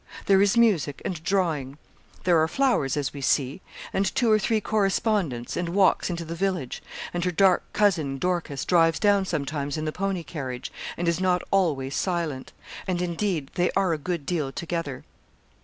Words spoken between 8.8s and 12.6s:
down sometimes in the pony carriage, and is not always silent;